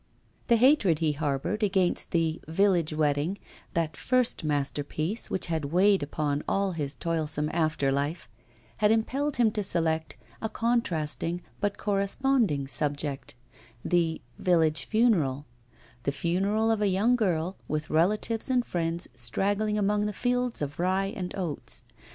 The 0.47 0.55
hatred 0.55 0.97
he 0.97 1.11
harboured 1.11 1.61
against 1.61 2.09
the 2.09 2.41
'Village 2.47 2.91
Wedding,' 2.91 3.37
that 3.75 3.95
first 3.95 4.43
masterpiece 4.43 5.29
which 5.29 5.45
had 5.45 5.65
weighed 5.65 6.01
upon 6.01 6.41
all 6.47 6.71
his 6.71 6.95
toilsome 6.95 7.51
after 7.53 7.91
life, 7.91 8.27
had 8.79 8.89
impelled 8.89 9.37
him 9.37 9.51
to 9.51 9.61
select 9.61 10.17
a 10.41 10.49
contrasting 10.49 11.43
but 11.59 11.77
corresponding 11.77 12.65
subject: 12.65 13.35
the 13.85 14.23
'Village 14.39 14.85
Funeral' 14.85 15.45
the 16.01 16.11
funeral 16.11 16.71
of 16.71 16.81
a 16.81 16.87
young 16.87 17.15
girl, 17.15 17.57
with 17.67 17.91
relatives 17.91 18.49
and 18.49 18.65
friends 18.65 19.07
straggling 19.13 19.77
among 19.77 20.11
fields 20.13 20.63
of 20.63 20.79
rye 20.79 21.13
and 21.15 21.35
oats. 21.37 21.83